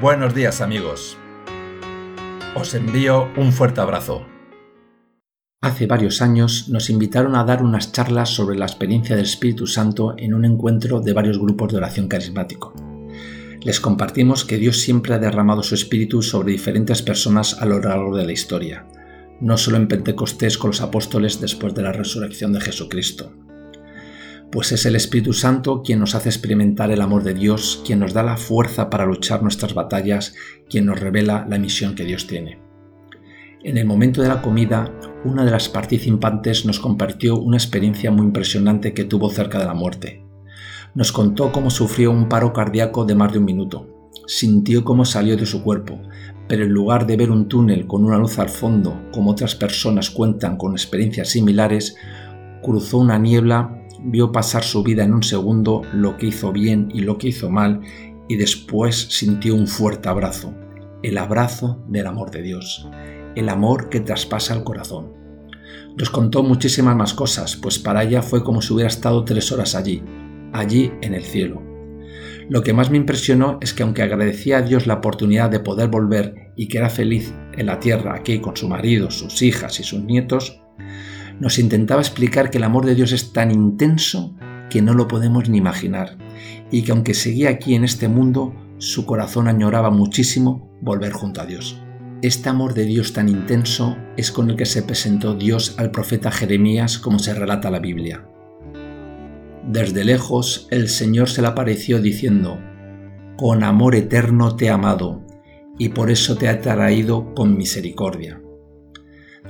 [0.00, 1.18] Buenos días amigos.
[2.54, 4.24] Os envío un fuerte abrazo.
[5.60, 10.14] Hace varios años nos invitaron a dar unas charlas sobre la experiencia del Espíritu Santo
[10.16, 12.72] en un encuentro de varios grupos de oración carismático.
[13.60, 18.16] Les compartimos que Dios siempre ha derramado su Espíritu sobre diferentes personas a lo largo
[18.16, 18.86] de la historia,
[19.42, 23.34] no solo en Pentecostés con los apóstoles después de la resurrección de Jesucristo
[24.50, 28.12] pues es el Espíritu Santo quien nos hace experimentar el amor de Dios, quien nos
[28.12, 30.34] da la fuerza para luchar nuestras batallas,
[30.68, 32.58] quien nos revela la misión que Dios tiene.
[33.62, 34.92] En el momento de la comida,
[35.24, 39.74] una de las participantes nos compartió una experiencia muy impresionante que tuvo cerca de la
[39.74, 40.24] muerte.
[40.94, 44.10] Nos contó cómo sufrió un paro cardíaco de más de un minuto.
[44.26, 46.00] Sintió cómo salió de su cuerpo,
[46.48, 50.10] pero en lugar de ver un túnel con una luz al fondo, como otras personas
[50.10, 51.96] cuentan con experiencias similares,
[52.62, 57.00] cruzó una niebla vio pasar su vida en un segundo lo que hizo bien y
[57.00, 57.80] lo que hizo mal
[58.28, 60.54] y después sintió un fuerte abrazo,
[61.02, 62.88] el abrazo del amor de Dios,
[63.34, 65.12] el amor que traspasa el corazón.
[65.98, 69.74] Nos contó muchísimas más cosas, pues para ella fue como si hubiera estado tres horas
[69.74, 70.02] allí,
[70.52, 71.62] allí en el cielo.
[72.48, 75.88] Lo que más me impresionó es que aunque agradecía a Dios la oportunidad de poder
[75.88, 79.84] volver y que era feliz en la tierra aquí con su marido, sus hijas y
[79.84, 80.60] sus nietos,
[81.40, 84.36] nos intentaba explicar que el amor de Dios es tan intenso
[84.68, 86.16] que no lo podemos ni imaginar,
[86.70, 91.46] y que aunque seguía aquí en este mundo, su corazón añoraba muchísimo volver junto a
[91.46, 91.82] Dios.
[92.22, 96.30] Este amor de Dios tan intenso es con el que se presentó Dios al profeta
[96.30, 98.26] Jeremías como se relata la Biblia.
[99.66, 102.58] Desde lejos el Señor se le apareció diciendo,
[103.36, 105.22] Con amor eterno te he amado,
[105.78, 108.40] y por eso te he traído con misericordia.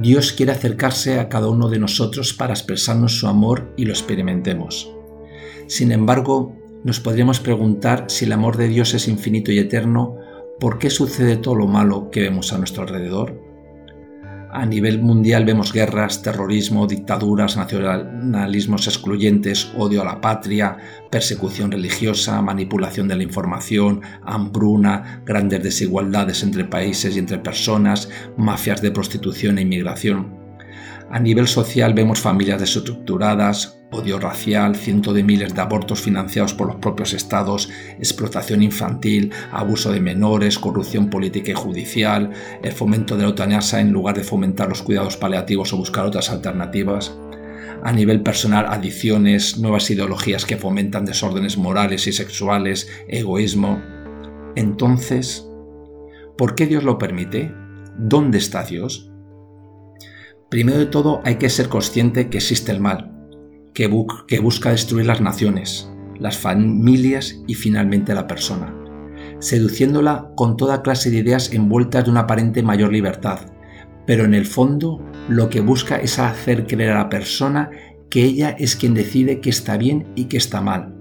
[0.00, 4.90] Dios quiere acercarse a cada uno de nosotros para expresarnos su amor y lo experimentemos.
[5.68, 10.16] Sin embargo, nos podríamos preguntar si el amor de Dios es infinito y eterno,
[10.58, 13.40] ¿por qué sucede todo lo malo que vemos a nuestro alrededor?
[14.54, 20.76] A nivel mundial vemos guerras, terrorismo, dictaduras, nacionalismos excluyentes, odio a la patria,
[21.10, 28.80] persecución religiosa, manipulación de la información, hambruna, grandes desigualdades entre países y entre personas, mafias
[28.80, 30.43] de prostitución e inmigración.
[31.14, 36.66] A nivel social vemos familias desestructuradas, odio racial, cientos de miles de abortos financiados por
[36.66, 37.70] los propios estados,
[38.00, 42.32] explotación infantil, abuso de menores, corrupción política y judicial,
[42.64, 46.30] el fomento de la eutanasia en lugar de fomentar los cuidados paliativos o buscar otras
[46.30, 47.16] alternativas.
[47.84, 53.80] A nivel personal, adicciones, nuevas ideologías que fomentan desórdenes morales y sexuales, egoísmo.
[54.56, 55.48] Entonces,
[56.36, 57.54] ¿por qué Dios lo permite?
[57.96, 59.13] ¿Dónde está Dios?
[60.54, 63.10] Primero de todo hay que ser consciente que existe el mal,
[63.74, 68.72] que, busca destruir las naciones, las familias y finalmente la persona,
[69.40, 73.40] seduciéndola con toda clase de ideas envueltas de una aparente mayor libertad,
[74.06, 77.72] pero en el fondo lo que busca es hacer creer a la persona
[78.08, 80.94] que ella es quien decide qué está bien y qué está mal,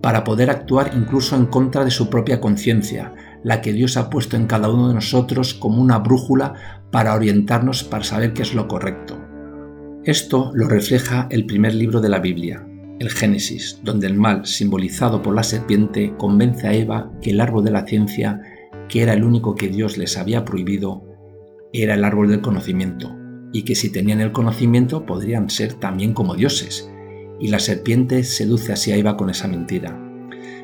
[0.00, 3.12] para poder actuar incluso en contra de su propia conciencia,
[3.44, 7.84] la que Dios ha puesto en cada uno de nosotros como una brújula para orientarnos
[7.84, 9.18] para saber qué es lo correcto.
[10.04, 12.66] Esto lo refleja el primer libro de la Biblia,
[12.98, 17.64] el Génesis, donde el mal, simbolizado por la serpiente, convence a Eva que el árbol
[17.64, 18.40] de la ciencia,
[18.88, 21.04] que era el único que Dios les había prohibido,
[21.72, 23.16] era el árbol del conocimiento,
[23.52, 26.90] y que si tenían el conocimiento podrían ser también como dioses,
[27.40, 29.98] y la serpiente seduce así a Eva con esa mentira.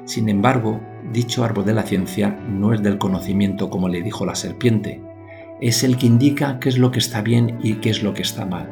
[0.04, 0.80] Sin embargo,
[1.12, 5.02] dicho árbol de la ciencia no es del conocimiento como le dijo la serpiente,
[5.60, 8.22] es el que indica qué es lo que está bien y qué es lo que
[8.22, 8.68] está mal.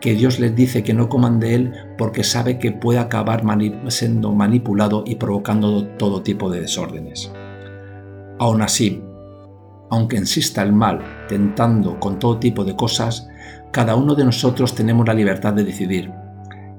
[0.00, 3.42] Que Dios les dice que no coman de él porque sabe que puede acabar
[3.88, 7.32] siendo manipulado y provocando todo tipo de desórdenes.
[8.38, 9.02] Aún así,
[9.90, 13.28] aunque insista el mal tentando con todo tipo de cosas,
[13.70, 16.10] cada uno de nosotros tenemos la libertad de decidir.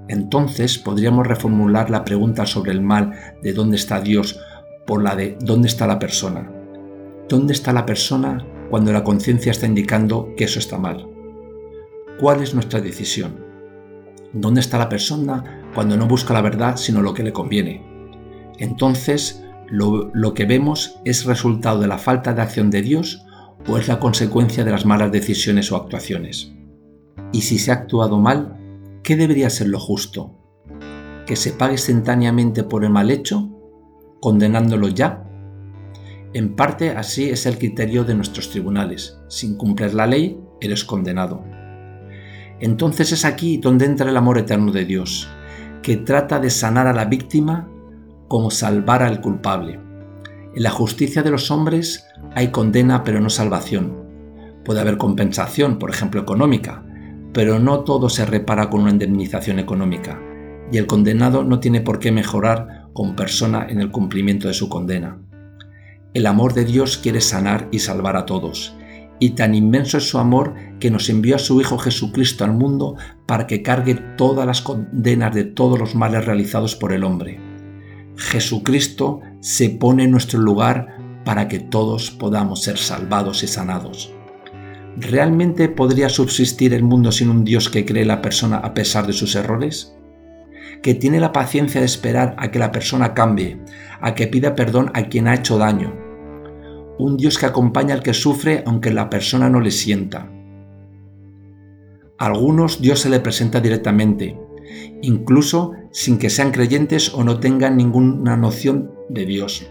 [0.10, 4.40] Entonces podríamos reformular la pregunta sobre el mal de dónde está Dios
[4.86, 6.52] por la de dónde está la persona.
[7.30, 11.08] ¿Dónde está la persona cuando la conciencia está indicando que eso está mal?
[12.20, 13.44] ¿Cuál es nuestra decisión?
[14.34, 17.84] ¿Dónde está la persona cuando no busca la verdad sino lo que le conviene?
[18.60, 23.26] Entonces, lo, que vemos es resultado de la falta de acción de Dios
[23.68, 26.52] o es la consecuencia de las malas decisiones o actuaciones.
[27.32, 28.58] Y si se ha actuado mal,
[29.02, 30.36] ¿qué debería ser lo justo?
[31.26, 33.53] ¿Que se pague instantáneamente por el mal hecho
[34.24, 35.22] condenándolo ya?
[36.34, 39.20] En parte así es el criterio de nuestros tribunales.
[39.28, 41.44] Sin cumplir la ley, eres condenado.
[42.62, 45.28] Entonces es aquí donde entra el amor eterno de Dios,
[45.82, 47.68] que trata de sanar a la víctima
[48.30, 49.82] como salvar al culpable.
[50.56, 54.06] En la justicia de los hombres hay condena pero no salvación.
[54.64, 56.86] Puede haber compensación, por ejemplo, económica,
[57.34, 60.22] pero no todo se repara con una indemnización económica,
[60.72, 64.70] y el condenado no tiene por qué mejorar con persona en el cumplimiento de su
[64.70, 65.18] condena.
[66.14, 68.76] El amor de Dios quiere sanar y salvar a todos,
[69.20, 72.96] y tan inmenso es su amor que nos envió a su Hijo Jesucristo al mundo
[73.26, 77.40] para que cargue todas las condenas de todos los males realizados por el hombre.
[78.16, 84.14] Jesucristo se pone en nuestro lugar para que todos podamos ser salvados y sanados.
[84.98, 89.14] ¿Realmente podría subsistir el mundo sin un Dios que cree la persona a pesar de
[89.14, 89.96] sus errores?
[90.82, 93.60] ¿Que tiene la paciencia de esperar a que la persona cambie,
[94.02, 95.94] a que pida perdón a quien ha hecho daño?
[96.98, 100.30] Un Dios que acompaña al que sufre aunque la persona no le sienta.
[102.20, 104.38] A algunos Dios se le presenta directamente,
[105.02, 109.68] incluso sin que sean creyentes o no tengan ninguna noción de Dios.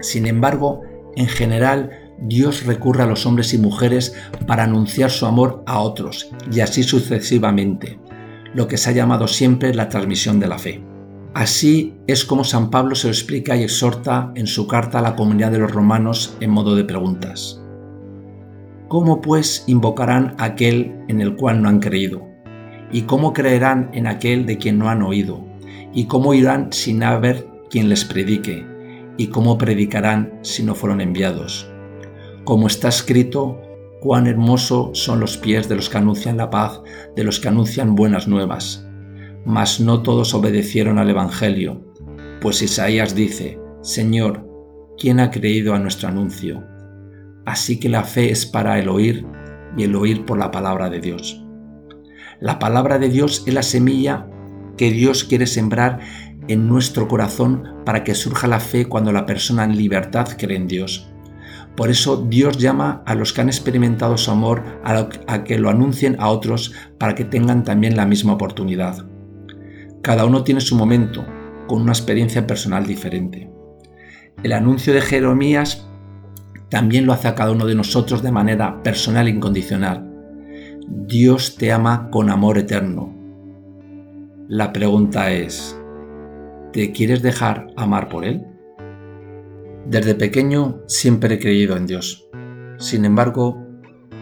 [0.00, 0.82] Sin embargo,
[1.16, 4.14] en general, Dios recurre a los hombres y mujeres
[4.46, 7.98] para anunciar su amor a otros, y así sucesivamente,
[8.54, 10.82] lo que se ha llamado siempre la transmisión de la fe.
[11.34, 15.16] Así es como San Pablo se lo explica y exhorta en su carta a la
[15.16, 17.60] comunidad de los romanos en modo de preguntas.
[18.88, 22.28] ¿Cómo pues invocarán aquel en el cual no han creído?
[22.92, 25.46] ¿Y cómo creerán en aquel de quien no han oído?
[25.94, 28.66] ¿Y cómo irán sin haber quien les predique?
[29.16, 31.72] ¿Y cómo predicarán si no fueron enviados?
[32.44, 33.60] como está escrito,
[34.02, 36.82] cuán hermosos son los pies de los que anuncian la paz,
[37.14, 38.84] de los que anuncian buenas nuevas.
[39.46, 41.86] Mas no todos obedecieron al Evangelio,
[42.40, 44.44] pues Isaías dice, Señor,
[44.98, 46.64] ¿quién ha creído a nuestro anuncio?
[47.46, 49.24] Así que la fe es para el oír
[49.76, 51.40] y el oír por la palabra de Dios.
[52.40, 54.26] La palabra de Dios es la semilla
[54.76, 56.00] que Dios quiere sembrar
[56.48, 60.66] en nuestro corazón para que surja la fe cuando la persona en libertad cree en
[60.66, 61.11] Dios.
[61.76, 66.16] Por eso Dios llama a los que han experimentado su amor a, que lo anuncien
[66.20, 69.06] a otros para que tengan también la misma oportunidad.
[70.02, 71.24] Cada uno tiene su momento,
[71.66, 73.50] con una experiencia personal diferente.
[74.42, 75.86] El anuncio de Jeremías
[76.68, 80.10] también lo hace a cada uno de nosotros de manera personal e incondicional.
[80.88, 83.14] Dios te ama con amor eterno.
[84.48, 85.78] La pregunta es,
[86.72, 88.44] ¿te quieres dejar amar por Él?
[89.86, 92.28] Desde pequeño siempre he creído en Dios.
[92.78, 93.66] Sin embargo,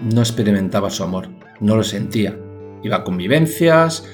[0.03, 1.29] no experimentaba su amor,
[1.61, 2.39] no lo sentía.
[2.83, 4.07] Iba a convivencias,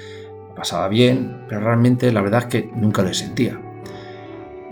[0.57, 3.61] pasaba bien, pero realmente la verdad es que nunca lo sentía.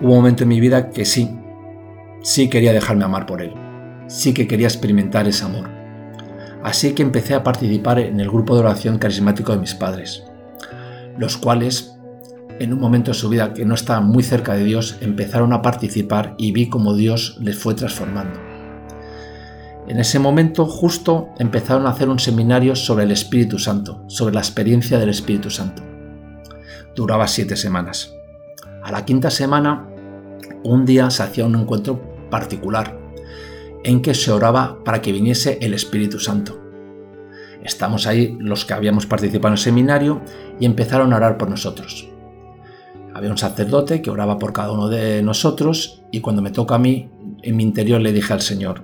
[0.01, 1.31] Hubo un momento en mi vida que sí,
[2.23, 3.53] sí quería dejarme amar por Él,
[4.09, 5.71] sí que quería experimentar ese amor.
[6.65, 10.25] Así que empecé a participar en el grupo de oración carismático de mis padres,
[11.19, 11.94] los cuales
[12.61, 15.63] en un momento de su vida que no estaban muy cerca de Dios, empezaron a
[15.63, 18.39] participar y vi cómo Dios les fue transformando.
[19.87, 24.41] En ese momento justo empezaron a hacer un seminario sobre el Espíritu Santo, sobre la
[24.41, 25.83] experiencia del Espíritu Santo.
[26.95, 28.15] Duraba siete semanas.
[28.83, 29.87] A la quinta semana,
[30.63, 32.99] un día se hacía un encuentro particular
[33.83, 36.61] en que se oraba para que viniese el Espíritu Santo.
[37.63, 40.23] Estamos ahí los que habíamos participado en el seminario
[40.61, 42.14] y empezaron a orar por nosotros.
[43.15, 46.81] Había un sacerdote que oraba por cada uno de nosotros y cuando me toca a
[46.81, 47.11] mí,
[47.43, 48.83] en mi interior le dije al Señor,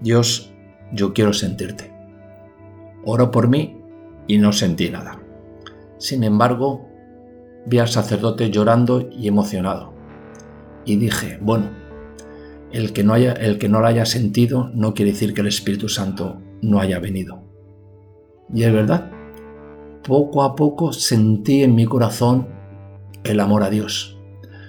[0.00, 0.52] Dios,
[0.92, 1.92] yo quiero sentirte.
[3.04, 3.80] Oro por mí
[4.26, 5.20] y no sentí nada.
[5.98, 6.88] Sin embargo,
[7.66, 9.92] vi al sacerdote llorando y emocionado.
[10.84, 11.70] Y dije, bueno,
[12.72, 15.46] el que no, haya, el que no lo haya sentido no quiere decir que el
[15.46, 17.44] Espíritu Santo no haya venido.
[18.52, 19.12] Y es verdad,
[20.02, 22.57] poco a poco sentí en mi corazón
[23.24, 24.18] el amor a Dios.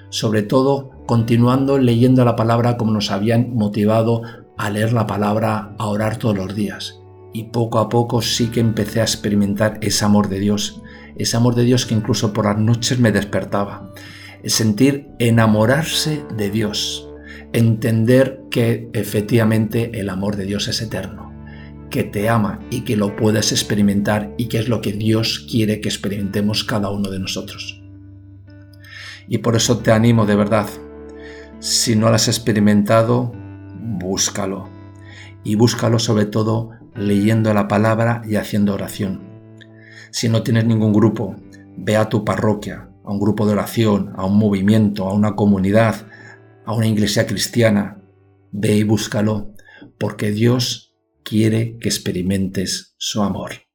[0.09, 4.21] Sobre todo continuando leyendo la palabra como nos habían motivado
[4.59, 6.99] a leer la palabra, a orar todos los días.
[7.33, 10.81] Y poco a poco sí que empecé a experimentar ese amor de Dios,
[11.15, 13.91] ese amor de Dios que incluso por las noches me despertaba.
[14.45, 17.09] sentir enamorarse de Dios,
[17.53, 21.33] entender que efectivamente el amor de Dios es eterno,
[21.89, 25.81] que te ama y que lo puedes experimentar y que es lo que Dios quiere
[25.81, 27.78] que experimentemos cada uno de nosotros.
[29.29, 30.67] Y por eso te animo de verdad.
[31.59, 33.31] Si no lo has experimentado,
[33.79, 34.67] búscalo.
[35.43, 39.21] Y búscalo sobre todo leyendo la palabra y haciendo oración.
[40.11, 41.35] Si no tienes ningún grupo,
[41.77, 46.07] ve a tu parroquia, a un grupo de oración, a un movimiento, a una comunidad,
[46.65, 48.01] a una iglesia cristiana.
[48.51, 49.53] Ve y búscalo,
[49.99, 53.68] porque Dios quiere que experimentes su amor.